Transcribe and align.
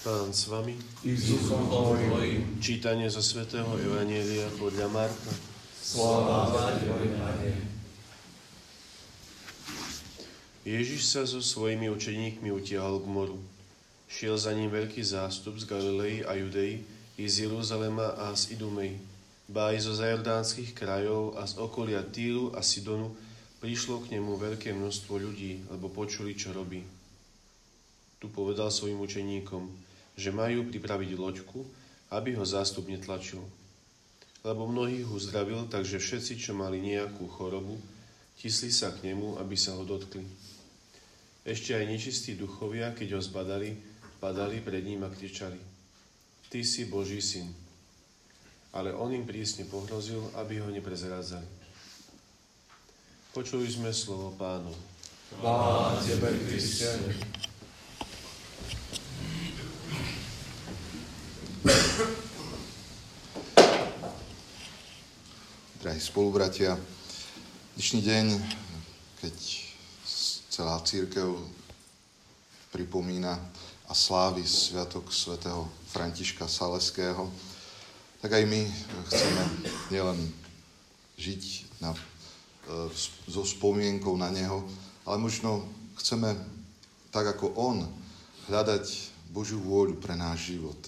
Pán 0.00 0.32
s 0.32 0.48
vami. 0.48 0.72
I 1.04 1.12
s 1.12 1.28
duchom 1.28 1.68
tvojim. 1.68 2.56
Čítanie 2.56 3.04
zo 3.12 3.20
svätého 3.20 3.68
Evanielia 3.76 4.48
podľa 4.56 4.88
Marka. 4.88 5.28
Sláva 5.76 6.72
Tebe. 6.80 7.52
Ježiš 10.64 11.04
sa 11.04 11.28
so 11.28 11.44
svojimi 11.44 11.92
učeníkmi 11.92 12.48
utiahol 12.48 13.04
k 13.04 13.12
moru. 13.12 13.36
Šiel 14.08 14.40
za 14.40 14.56
ním 14.56 14.72
veľký 14.72 15.04
zástup 15.04 15.60
z 15.60 15.68
Galilei 15.68 16.24
a 16.24 16.32
Judei, 16.32 16.80
i 17.20 17.28
z 17.28 17.44
Jeruzalema 17.44 18.16
a 18.16 18.32
z 18.32 18.56
Idumej. 18.56 18.96
Ba 19.52 19.76
aj 19.76 19.84
zo 19.84 19.92
zajordánskych 20.00 20.72
krajov 20.72 21.36
a 21.36 21.44
z 21.44 21.60
okolia 21.60 22.00
Týru 22.00 22.56
a 22.56 22.64
Sidonu 22.64 23.12
prišlo 23.60 24.00
k 24.00 24.16
nemu 24.16 24.40
veľké 24.40 24.72
množstvo 24.72 25.20
ľudí, 25.20 25.60
lebo 25.68 25.92
počuli, 25.92 26.32
čo 26.32 26.56
robí. 26.56 26.80
Tu 28.16 28.32
povedal 28.32 28.72
svojim 28.72 28.96
učeníkom, 28.96 29.89
že 30.20 30.36
majú 30.36 30.68
pripraviť 30.68 31.16
loďku, 31.16 31.64
aby 32.12 32.36
ho 32.36 32.44
zástup 32.44 32.92
netlačil. 32.92 33.40
Lebo 34.44 34.68
mnohých 34.68 35.08
uzdravil, 35.08 35.64
takže 35.72 35.96
všetci, 35.96 36.36
čo 36.36 36.52
mali 36.52 36.84
nejakú 36.84 37.24
chorobu, 37.24 37.80
tisli 38.36 38.68
sa 38.68 38.92
k 38.92 39.08
nemu, 39.08 39.40
aby 39.40 39.56
sa 39.56 39.80
ho 39.80 39.84
dotkli. 39.88 40.24
Ešte 41.40 41.72
aj 41.72 41.88
nečistí 41.88 42.36
duchovia, 42.36 42.92
keď 42.92 43.16
ho 43.16 43.20
zbadali, 43.24 43.72
padali 44.20 44.60
pred 44.60 44.84
ním 44.84 45.08
a 45.08 45.12
kričali. 45.12 45.56
Ty 46.52 46.60
si 46.60 46.84
Boží 46.84 47.24
syn. 47.24 47.48
Ale 48.76 48.92
on 48.92 49.16
im 49.16 49.24
prísne 49.24 49.64
pohrozil, 49.64 50.20
aby 50.36 50.60
ho 50.60 50.68
neprezrádzali. 50.68 51.48
Počuli 53.32 53.66
sme 53.70 53.94
slovo 53.94 54.34
pánov. 54.36 54.74
Chvála 55.38 56.02
Tebe, 56.02 56.34
Kriste. 56.50 56.90
Drahí 65.90 66.06
spolubratia, 66.06 66.78
dnešný 67.74 67.98
deň, 68.06 68.26
keď 69.18 69.34
celá 70.46 70.78
církev 70.86 71.34
pripomína 72.70 73.34
a 73.90 73.92
slávi 73.98 74.46
Sviatok 74.46 75.10
svätého 75.10 75.66
Františka 75.90 76.46
Saleského, 76.46 77.26
tak 78.22 78.38
aj 78.38 78.44
my 78.46 78.70
chceme 79.10 79.42
nielen 79.90 80.30
žiť 81.18 81.42
na, 81.82 81.90
e, 81.90 81.98
so 83.26 83.42
spomienkou 83.42 84.14
na 84.14 84.30
neho, 84.30 84.62
ale 85.02 85.18
možno 85.18 85.66
chceme, 85.98 86.38
tak 87.10 87.34
ako 87.34 87.50
on, 87.58 87.82
hľadať 88.46 89.10
Božiu 89.34 89.58
vôľu 89.58 89.98
pre 89.98 90.14
náš 90.14 90.54
život. 90.54 90.78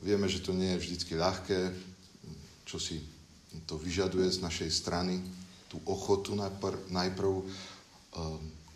Vieme, 0.00 0.24
že 0.24 0.40
to 0.40 0.56
nie 0.56 0.72
je 0.72 0.88
vždy 0.88 1.20
ľahké, 1.20 1.60
čo 2.64 2.80
si 2.80 3.12
to 3.64 3.80
vyžaduje 3.80 4.28
z 4.28 4.44
našej 4.44 4.70
strany, 4.70 5.22
tú 5.72 5.80
ochotu 5.88 6.36
najprv, 6.36 6.92
najprv 6.92 7.32
e, 7.32 7.44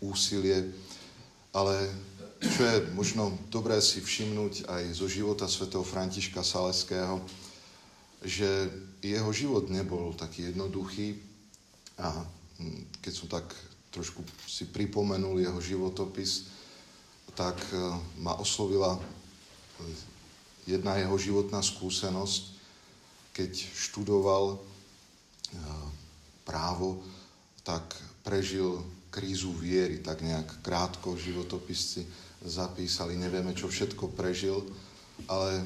úsilie, 0.01 0.73
ale 1.53 1.91
čo 2.41 2.65
je 2.65 2.77
možno 2.97 3.37
dobré 3.53 3.77
si 3.77 4.01
všimnúť 4.01 4.65
aj 4.65 4.83
zo 4.97 5.05
života 5.05 5.45
svätého 5.45 5.85
Františka 5.85 6.41
Saleského, 6.41 7.21
že 8.25 8.49
jeho 9.05 9.29
život 9.29 9.69
nebol 9.69 10.17
taký 10.17 10.49
jednoduchý 10.49 11.21
a 12.01 12.25
keď 13.01 13.13
som 13.13 13.27
tak 13.29 13.45
trošku 13.93 14.25
si 14.45 14.65
pripomenul 14.69 15.41
jeho 15.41 15.61
životopis, 15.61 16.49
tak 17.37 17.57
e, 17.73 17.77
ma 18.21 18.35
oslovila 18.39 18.97
jedna 20.67 20.97
jeho 20.97 21.17
životná 21.17 21.59
skúsenosť, 21.61 22.41
keď 23.33 23.51
študoval 23.57 24.55
e, 24.55 24.57
právo, 26.45 27.03
tak 27.61 27.83
prežil 28.25 28.81
krízu 29.11 29.51
viery, 29.53 29.99
tak 29.99 30.23
nejak 30.23 30.63
krátko 30.63 31.19
životopisci 31.19 32.07
zapísali, 32.41 33.19
nevieme, 33.19 33.53
čo 33.53 33.69
všetko 33.69 34.15
prežil, 34.17 34.63
ale 35.29 35.61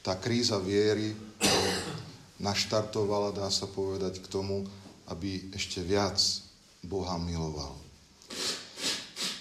tá 0.00 0.16
kríza 0.16 0.56
viery 0.56 1.12
naštartovala, 2.38 3.34
dá 3.34 3.50
sa 3.50 3.66
povedať, 3.66 4.22
k 4.22 4.30
tomu, 4.30 4.64
aby 5.10 5.52
ešte 5.52 5.82
viac 5.82 6.16
Boha 6.80 7.18
miloval. 7.18 7.74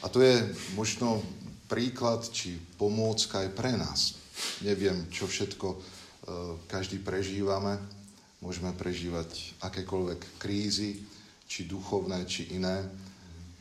A 0.02 0.10
to 0.10 0.20
je 0.22 0.42
možno 0.74 1.22
príklad 1.68 2.26
či 2.32 2.58
pomôcka 2.80 3.44
aj 3.46 3.50
pre 3.54 3.76
nás. 3.76 4.18
Neviem, 4.64 5.10
čo 5.12 5.28
všetko 5.28 5.68
e, 5.74 5.78
každý 6.66 7.04
prežívame. 7.04 7.78
Môžeme 8.38 8.70
prežívať 8.78 9.58
akékoľvek 9.66 10.38
krízy, 10.38 11.02
či 11.48 11.66
duchovné, 11.66 12.28
či 12.28 12.54
iné, 12.54 12.86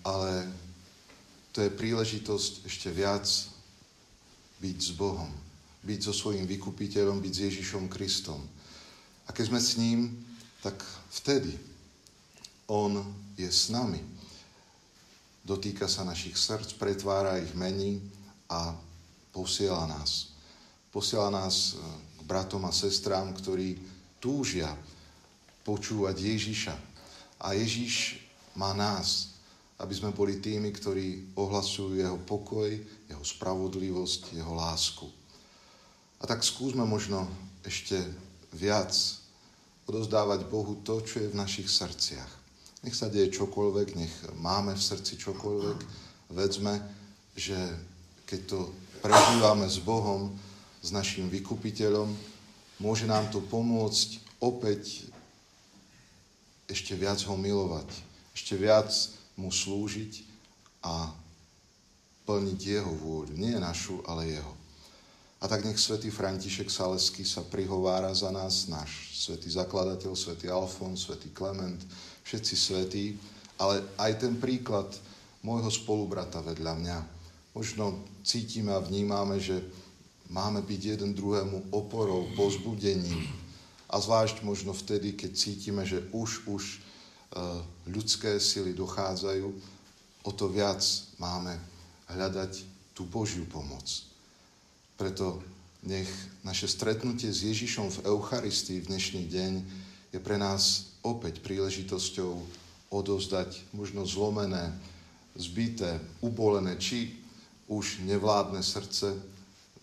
ale 0.05 0.45
to 1.55 1.65
je 1.65 1.73
príležitosť 1.73 2.69
ešte 2.69 2.93
viac 2.93 3.25
byť 4.61 4.77
s 4.77 4.91
Bohom, 4.93 5.33
byť 5.81 6.01
so 6.05 6.13
svojím 6.13 6.45
vykupiteľom, 6.45 7.23
byť 7.25 7.33
s 7.33 7.45
Ježišom 7.49 7.89
Kristom. 7.89 8.43
A 9.27 9.33
keď 9.33 9.45
sme 9.49 9.61
s 9.63 9.81
ním, 9.81 10.13
tak 10.61 10.77
vtedy 11.23 11.57
On 12.69 13.01
je 13.39 13.49
s 13.49 13.71
nami. 13.73 14.03
Dotýka 15.47 15.87
sa 15.87 16.03
našich 16.03 16.35
srdc, 16.35 16.75
pretvára 16.75 17.39
ich, 17.39 17.55
mení 17.55 18.03
a 18.51 18.75
posiela 19.31 19.87
nás. 19.87 20.35
Posiela 20.91 21.31
nás 21.31 21.79
k 22.19 22.21
bratom 22.27 22.67
a 22.67 22.75
sestrám, 22.75 23.31
ktorí 23.31 23.79
túžia 24.27 24.75
počúvať 25.63 26.19
Ježiša. 26.19 26.75
A 27.39 27.55
Ježiš 27.55 28.19
má 28.59 28.75
nás 28.75 29.37
aby 29.77 29.93
sme 29.93 30.17
boli 30.17 30.41
tými, 30.41 30.73
ktorí 30.73 31.37
ohlasujú 31.37 32.01
jeho 32.01 32.17
pokoj, 32.25 32.69
jeho 33.13 33.25
spravodlivosť, 33.25 34.33
jeho 34.33 34.55
lásku. 34.57 35.05
A 36.17 36.25
tak 36.25 36.41
skúsme 36.41 36.89
možno 36.89 37.29
ešte 37.61 38.01
viac 38.57 38.89
odozdávať 39.85 40.49
Bohu 40.49 40.81
to, 40.81 41.05
čo 41.05 41.21
je 41.21 41.29
v 41.29 41.39
našich 41.39 41.69
srdciach. 41.69 42.33
Nech 42.89 42.97
sa 42.97 43.13
deje 43.13 43.37
čokoľvek, 43.37 43.89
nech 44.01 44.15
máme 44.41 44.73
v 44.73 44.81
srdci 44.81 45.21
čokoľvek, 45.21 45.79
vedzme, 46.33 46.81
že 47.37 47.57
keď 48.25 48.41
to 48.49 48.61
prežívame 49.05 49.69
s 49.69 49.77
Bohom, 49.85 50.33
s 50.81 50.89
našim 50.89 51.29
vykupiteľom, 51.29 52.09
môže 52.81 53.09
nám 53.09 53.29
to 53.33 53.41
pomôcť 53.41 54.21
opäť 54.41 55.09
ešte 56.67 56.99
viac 56.99 57.23
ho 57.25 57.37
milovať, 57.39 57.89
ešte 58.35 58.59
viac 58.59 58.91
mu 59.39 59.55
slúžiť 59.55 60.27
a 60.83 61.15
plniť 62.27 62.61
jeho 62.61 62.91
vôľu. 62.91 63.39
Nie 63.39 63.63
našu, 63.63 64.03
ale 64.05 64.35
jeho. 64.35 64.53
A 65.39 65.47
tak 65.47 65.63
nech 65.63 65.79
svätý 65.79 66.11
František 66.11 66.73
Salesky 66.73 67.23
sa 67.23 67.45
prihovára 67.45 68.11
za 68.11 68.33
nás, 68.33 68.67
náš 68.67 69.15
svätý 69.15 69.53
zakladateľ, 69.53 70.17
svätý 70.17 70.51
Alfon, 70.51 70.97
svätý 70.99 71.31
Klement, 71.31 71.79
všetci 72.25 72.55
svätí, 72.57 73.07
ale 73.61 73.85
aj 74.01 74.27
ten 74.27 74.35
príklad 74.41 74.91
môjho 75.45 75.71
spolubrata 75.71 76.43
vedľa 76.43 76.75
mňa. 76.83 76.99
Možno 77.55 78.01
cítime 78.27 78.75
a 78.75 78.83
vnímame, 78.83 79.39
že 79.39 79.63
máme 80.31 80.63
byť 80.63 80.81
jeden 80.97 81.15
druhému 81.15 81.71
oporou, 81.71 82.29
pozbudením. 82.35 83.27
A 83.87 84.03
zvlášť 84.03 84.43
možno 84.43 84.75
vtedy, 84.75 85.15
keď 85.15 85.31
cítime, 85.35 85.83
že 85.87 86.03
už, 86.11 86.47
už 86.51 86.65
E, 87.27 87.39
ľudské 87.91 88.39
sily 88.41 88.73
dochádzajú, 88.73 89.47
o 90.25 90.31
to 90.33 90.47
viac 90.47 90.81
máme 91.19 91.53
hľadať 92.09 92.65
tú 92.95 93.05
Božiu 93.05 93.45
pomoc. 93.51 93.85
Preto 94.97 95.45
nech 95.83 96.09
naše 96.47 96.71
stretnutie 96.71 97.29
s 97.29 97.45
Ježišom 97.45 97.93
v 97.93 98.03
Eucharistii 98.09 98.81
v 98.81 98.91
dnešný 98.95 99.23
deň 99.29 99.53
je 100.15 100.19
pre 100.23 100.39
nás 100.41 100.95
opäť 101.05 101.45
príležitosťou 101.45 102.41
odovzdať 102.95 103.75
možno 103.77 104.07
zlomené, 104.09 104.73
zbité, 105.37 106.01
ubolené, 106.25 106.79
či 106.81 107.21
už 107.67 108.07
nevládne 108.07 108.63
srdce, 108.63 109.13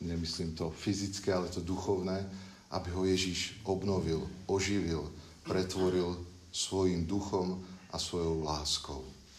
nemyslím 0.04 0.56
to 0.56 0.70
fyzické, 0.70 1.34
ale 1.34 1.50
to 1.50 1.62
duchovné, 1.62 2.30
aby 2.72 2.90
ho 2.92 3.06
Ježiš 3.06 3.60
obnovil, 3.64 4.30
oživil, 4.46 5.12
pretvoril 5.44 6.26
svojim 6.52 7.06
duchom 7.06 7.64
a 7.92 8.00
svojou 8.00 8.44
láskou. 8.44 9.06